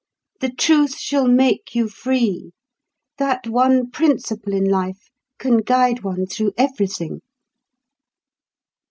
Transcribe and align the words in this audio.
The 0.39 0.49
Truth 0.49 0.97
shall 0.97 1.27
make 1.27 1.75
you 1.75 1.87
Free. 1.87 2.53
That 3.19 3.45
one 3.47 3.91
principle 3.91 4.51
in 4.51 4.65
life 4.67 5.11
can 5.37 5.57
guide 5.57 6.01
one 6.01 6.25
through 6.25 6.53
everything." 6.57 7.21